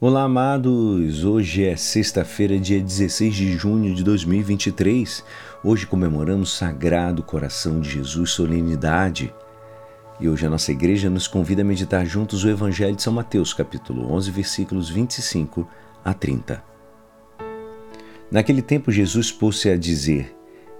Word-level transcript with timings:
Olá, 0.00 0.22
amados! 0.22 1.24
Hoje 1.24 1.64
é 1.64 1.74
sexta-feira, 1.74 2.56
dia 2.56 2.80
16 2.80 3.34
de 3.34 3.56
junho 3.56 3.92
de 3.96 4.04
2023. 4.04 5.24
Hoje 5.64 5.88
comemoramos 5.88 6.56
Sagrado 6.56 7.20
Coração 7.20 7.80
de 7.80 7.90
Jesus, 7.90 8.30
solenidade. 8.30 9.34
E 10.20 10.28
hoje 10.28 10.46
a 10.46 10.50
nossa 10.50 10.70
igreja 10.70 11.10
nos 11.10 11.26
convida 11.26 11.62
a 11.62 11.64
meditar 11.64 12.06
juntos 12.06 12.44
o 12.44 12.48
Evangelho 12.48 12.94
de 12.94 13.02
São 13.02 13.12
Mateus, 13.12 13.52
capítulo 13.52 14.12
11, 14.12 14.30
versículos 14.30 14.88
25 14.88 15.68
a 16.04 16.14
30. 16.14 16.62
Naquele 18.30 18.62
tempo, 18.62 18.92
Jesus 18.92 19.32
pôs-se 19.32 19.68
a 19.68 19.76
dizer: 19.76 20.32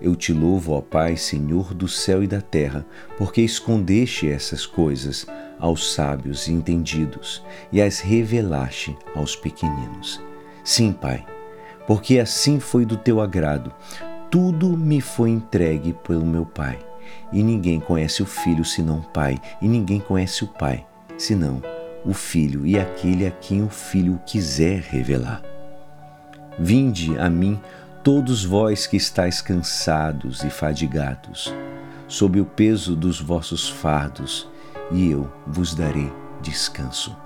Eu 0.00 0.16
te 0.16 0.32
louvo, 0.32 0.72
ó 0.72 0.80
Pai, 0.80 1.16
Senhor 1.16 1.72
do 1.72 1.86
céu 1.86 2.20
e 2.20 2.26
da 2.26 2.40
terra, 2.40 2.84
porque 3.16 3.42
escondeste 3.42 4.28
essas 4.28 4.66
coisas 4.66 5.24
aos 5.58 5.94
sábios 5.94 6.46
e 6.48 6.52
entendidos 6.52 7.42
e 7.72 7.80
as 7.80 8.00
revelaste 8.00 8.96
aos 9.14 9.36
pequeninos. 9.36 10.20
Sim, 10.62 10.92
Pai, 10.92 11.24
porque 11.86 12.18
assim 12.18 12.58
foi 12.60 12.84
do 12.84 12.96
teu 12.96 13.20
agrado. 13.20 13.72
Tudo 14.30 14.76
me 14.76 15.00
foi 15.00 15.30
entregue 15.30 15.92
pelo 15.92 16.24
meu 16.24 16.44
Pai. 16.44 16.78
E 17.32 17.42
ninguém 17.42 17.80
conhece 17.80 18.22
o 18.22 18.26
Filho 18.26 18.64
senão 18.64 18.98
o 18.98 19.02
Pai, 19.02 19.38
e 19.60 19.68
ninguém 19.68 20.00
conhece 20.00 20.44
o 20.44 20.48
Pai 20.48 20.86
senão 21.16 21.62
o 22.04 22.12
Filho 22.12 22.66
e 22.66 22.78
aquele 22.78 23.26
a 23.26 23.30
quem 23.30 23.62
o 23.62 23.68
Filho 23.68 24.20
quiser 24.26 24.80
revelar. 24.80 25.42
Vinde 26.58 27.18
a 27.18 27.28
mim, 27.28 27.58
todos 28.02 28.44
vós 28.44 28.86
que 28.86 28.96
estáis 28.96 29.40
cansados 29.40 30.44
e 30.44 30.50
fadigados, 30.50 31.52
sob 32.06 32.40
o 32.40 32.44
peso 32.44 32.94
dos 32.94 33.20
vossos 33.20 33.68
fardos, 33.68 34.48
e 34.90 35.10
eu 35.10 35.30
vos 35.46 35.74
darei 35.74 36.12
descanso. 36.40 37.16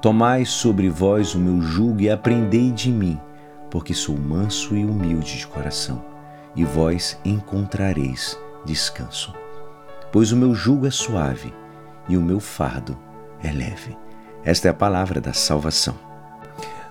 Tomai 0.00 0.44
sobre 0.44 0.88
vós 0.88 1.34
o 1.34 1.38
meu 1.38 1.60
jugo 1.62 2.00
e 2.00 2.10
aprendei 2.10 2.70
de 2.70 2.90
mim, 2.90 3.20
porque 3.70 3.94
sou 3.94 4.16
manso 4.16 4.76
e 4.76 4.84
humilde 4.84 5.38
de 5.38 5.46
coração, 5.46 6.04
e 6.56 6.64
vós 6.64 7.18
encontrareis 7.24 8.38
descanso. 8.64 9.32
Pois 10.10 10.32
o 10.32 10.36
meu 10.36 10.54
jugo 10.54 10.86
é 10.86 10.90
suave 10.90 11.54
e 12.08 12.16
o 12.16 12.20
meu 12.20 12.40
fardo 12.40 12.98
é 13.42 13.50
leve. 13.50 13.96
Esta 14.44 14.68
é 14.68 14.70
a 14.70 14.74
palavra 14.74 15.20
da 15.20 15.32
salvação. 15.32 15.96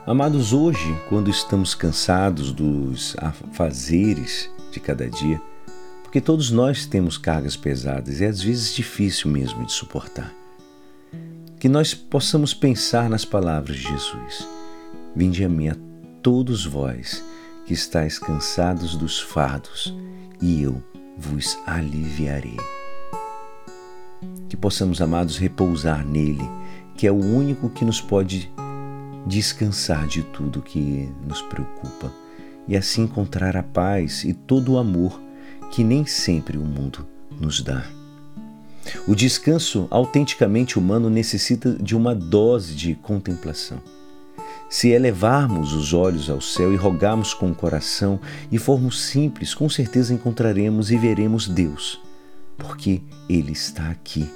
Amados, 0.08 0.52
hoje, 0.52 0.98
quando 1.10 1.30
estamos 1.30 1.76
cansados 1.76 2.52
dos 2.52 3.16
afazeres 3.20 4.50
de 4.72 4.80
cada 4.80 5.08
dia, 5.08 5.40
porque 6.12 6.20
todos 6.20 6.52
nós 6.52 6.86
temos 6.86 7.18
cargas 7.18 7.56
pesadas 7.56 8.20
e 8.20 8.26
às 8.26 8.42
vezes 8.42 8.76
difícil 8.76 9.32
mesmo 9.32 9.66
de 9.66 9.72
suportar. 9.72 10.30
Que 11.58 11.70
nós 11.70 11.94
possamos 11.94 12.54
pensar 12.54 13.10
nas 13.10 13.24
palavras 13.24 13.78
de 13.78 13.84
Jesus. 13.84 14.46
Vinde 15.16 15.46
a 15.46 15.48
mim 15.48 15.70
a 15.70 15.76
todos 16.22 16.66
vós 16.66 17.24
que 17.66 17.74
estáis 17.74 18.20
cansados 18.20 18.98
dos 18.98 19.22
fardos, 19.22 19.96
e 20.42 20.62
eu 20.62 20.84
vos 21.18 21.58
aliviarei. 21.66 22.58
Que 24.50 24.58
possamos, 24.58 25.02
amados, 25.02 25.38
repousar 25.38 26.06
nele, 26.06 26.44
que 26.98 27.08
é 27.08 27.12
o 27.12 27.16
único 27.16 27.70
que 27.70 27.86
nos 27.86 28.02
pode 28.02 28.52
descansar 29.26 30.08
de 30.08 30.24
tudo 30.24 30.62
que 30.62 31.10
nos 31.26 31.42
preocupa 31.44 32.12
e 32.68 32.76
assim 32.76 33.04
encontrar 33.04 33.56
a 33.56 33.64
paz 33.64 34.26
e 34.26 34.34
todo 34.34 34.74
o 34.74 34.78
amor 34.78 35.31
que 35.72 35.84
nem 35.84 36.06
sempre 36.06 36.58
o 36.58 36.66
mundo 36.66 37.08
nos 37.40 37.62
dá. 37.62 37.84
O 39.08 39.16
descanso 39.16 39.88
autenticamente 39.90 40.78
humano 40.78 41.10
necessita 41.10 41.72
de 41.74 41.96
uma 41.96 42.14
dose 42.14 42.76
de 42.76 42.96
contemplação. 42.96 43.82
Se 44.70 44.90
elevarmos 44.90 45.74
os 45.74 45.94
olhos 45.94 46.30
ao 46.30 46.42
céu 46.42 46.74
e 46.74 46.76
rogarmos 46.76 47.34
com 47.34 47.52
o 47.52 47.56
coração 47.56 48.20
e 48.52 48.58
formos 48.58 49.02
simples, 49.02 49.54
com 49.54 49.70
certeza 49.70 50.14
encontraremos 50.14 50.92
e 50.92 50.98
veremos 50.98 51.48
Deus, 51.48 52.02
porque 52.58 53.02
Ele 53.30 53.52
está 53.52 53.90
aqui. 53.90 54.30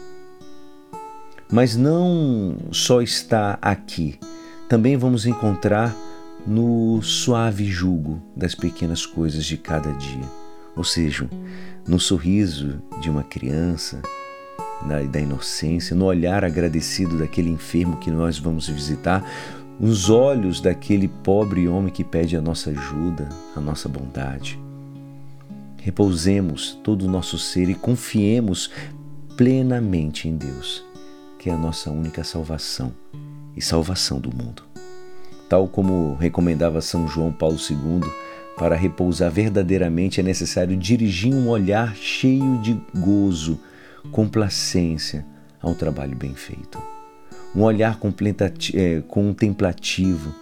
Mas 1.51 1.75
não 1.75 2.57
só 2.71 3.01
está 3.01 3.57
aqui, 3.61 4.19
também 4.67 4.97
vamos 4.97 5.25
encontrar 5.25 5.95
no 6.45 7.01
suave 7.01 7.65
jugo 7.65 8.21
das 8.35 8.53
pequenas 8.53 9.05
coisas 9.05 9.45
de 9.45 9.57
cada 9.57 9.91
dia 9.93 10.44
ou 10.75 10.83
seja, 10.83 11.29
no 11.87 11.99
sorriso 11.99 12.81
de 13.01 13.09
uma 13.09 13.23
criança, 13.23 14.01
na, 14.85 15.01
da 15.01 15.19
inocência, 15.19 15.95
no 15.95 16.05
olhar 16.05 16.43
agradecido 16.43 17.17
daquele 17.17 17.49
enfermo 17.49 17.97
que 17.97 18.11
nós 18.11 18.37
vamos 18.37 18.67
visitar, 18.67 19.23
nos 19.79 20.09
olhos 20.09 20.61
daquele 20.61 21.07
pobre 21.07 21.67
homem 21.67 21.91
que 21.91 22.03
pede 22.03 22.35
a 22.35 22.41
nossa 22.41 22.69
ajuda, 22.69 23.29
a 23.55 23.59
nossa 23.59 23.89
bondade. 23.89 24.59
Repousemos 25.77 26.79
todo 26.83 27.03
o 27.03 27.09
nosso 27.09 27.37
ser 27.37 27.69
e 27.69 27.75
confiemos 27.75 28.71
plenamente 29.37 30.27
em 30.27 30.35
Deus, 30.35 30.83
que 31.37 31.49
é 31.49 31.53
a 31.53 31.57
nossa 31.57 31.91
única 31.91 32.23
salvação 32.23 32.91
e 33.55 33.61
salvação 33.61 34.19
do 34.19 34.35
mundo. 34.35 34.63
Tal 35.47 35.67
como 35.67 36.15
recomendava 36.15 36.81
São 36.81 37.07
João 37.07 37.31
Paulo 37.31 37.57
II, 37.57 38.09
para 38.57 38.75
repousar 38.75 39.29
verdadeiramente 39.29 40.19
é 40.19 40.23
necessário 40.23 40.77
dirigir 40.77 41.33
um 41.33 41.49
olhar 41.49 41.95
cheio 41.95 42.59
de 42.61 42.79
gozo, 42.97 43.59
complacência 44.11 45.25
ao 45.61 45.75
trabalho 45.75 46.15
bem 46.15 46.33
feito. 46.33 46.81
Um 47.55 47.63
olhar 47.63 47.99
é, 48.73 49.01
contemplativo 49.07 50.33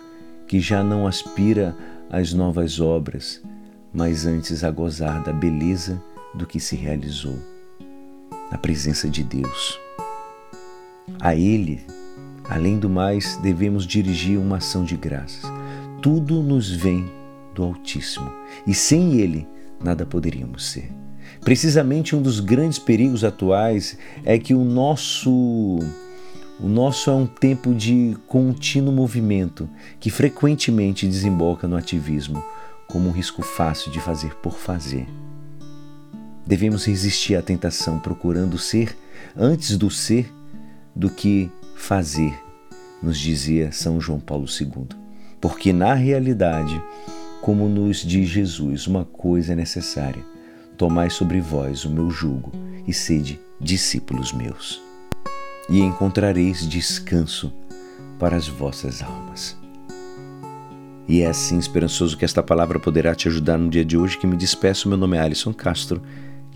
que 0.48 0.60
já 0.60 0.84
não 0.84 1.08
aspira 1.08 1.76
às 2.10 2.34
novas 2.34 2.80
obras, 2.80 3.42
mas 3.94 4.26
antes 4.26 4.64
a 4.64 4.70
gozar 4.70 5.24
da 5.24 5.34
beleza 5.34 6.02
do 6.34 6.46
que 6.46 6.60
se 6.60 6.76
realizou, 6.76 7.38
na 8.52 8.58
presença 8.58 9.08
de 9.10 9.24
Deus. 9.24 9.80
A 11.20 11.36
Ele, 11.36 11.82
além 12.50 12.78
do 12.78 12.90
mais, 12.90 13.38
devemos 13.38 13.86
dirigir 13.86 14.38
uma 14.40 14.58
ação 14.58 14.84
de 14.84 14.96
graças. 14.96 15.44
Tudo 16.02 16.42
nos 16.42 16.72
vem 16.72 17.23
do 17.54 17.64
Altíssimo, 17.64 18.32
e 18.66 18.74
sem 18.74 19.16
Ele 19.16 19.48
nada 19.84 20.06
poderíamos 20.06 20.66
ser. 20.66 20.92
Precisamente 21.42 22.16
um 22.16 22.22
dos 22.22 22.40
grandes 22.40 22.80
perigos 22.80 23.24
atuais 23.24 23.98
é 24.24 24.38
que 24.38 24.54
o 24.54 24.64
nosso 24.64 25.80
o 26.60 26.68
nosso 26.68 27.10
é 27.10 27.14
um 27.14 27.26
tempo 27.26 27.74
de 27.74 28.16
contínuo 28.28 28.94
movimento 28.94 29.68
que 30.00 30.10
frequentemente 30.10 31.08
desemboca 31.08 31.68
no 31.68 31.76
ativismo 31.76 32.44
como 32.88 33.10
um 33.10 33.12
risco 33.12 33.42
fácil 33.42 33.92
de 33.92 34.00
fazer 34.00 34.36
por 34.36 34.58
fazer. 34.58 35.08
Devemos 36.46 36.86
resistir 36.86 37.36
à 37.36 37.42
tentação 37.42 38.00
procurando 38.00 38.58
ser 38.58 38.96
antes 39.36 39.78
do 39.78 39.90
ser 39.90 40.32
do 40.96 41.10
que 41.10 41.52
fazer, 41.76 42.34
nos 43.02 43.18
dizia 43.18 43.72
São 43.72 44.00
João 44.00 44.20
Paulo 44.20 44.46
II. 44.46 44.88
Porque 45.42 45.74
na 45.74 45.94
realidade, 45.94 46.82
como 47.44 47.68
nos 47.68 47.98
diz 47.98 48.30
Jesus, 48.30 48.88
uma 48.88 49.04
coisa 49.04 49.52
é 49.52 49.56
necessária: 49.56 50.24
tomai 50.78 51.10
sobre 51.10 51.42
vós 51.42 51.84
o 51.84 51.90
meu 51.90 52.10
jugo 52.10 52.54
e 52.88 52.94
sede 52.94 53.38
discípulos 53.60 54.32
meus, 54.32 54.82
e 55.70 55.82
encontrareis 55.82 56.68
descanso 56.68 57.52
para 58.18 58.38
as 58.38 58.48
vossas 58.48 59.02
almas. 59.02 59.58
E 61.06 61.22
é 61.22 61.28
assim 61.28 61.60
esperançoso 61.60 62.18
que 62.18 62.24
esta 62.24 62.42
palavra 62.42 62.80
poderá 62.80 63.14
te 63.14 63.28
ajudar 63.28 63.58
no 63.58 63.70
dia 63.70 63.84
de 63.84 63.98
hoje 63.98 64.18
que 64.18 64.26
me 64.26 64.38
despeço. 64.38 64.88
Meu 64.88 64.98
nome 64.98 65.18
é 65.18 65.20
Alisson 65.20 65.54
Castro 65.54 66.02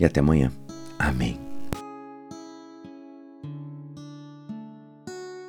e 0.00 0.06
até 0.06 0.20
amanhã. 0.20 0.50
Amém. 0.98 1.47